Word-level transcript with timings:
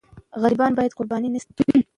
غریبان 0.41 0.71
باید 0.77 0.95
قرباني 0.97 1.29
نه 1.35 1.39
سي. 1.45 1.63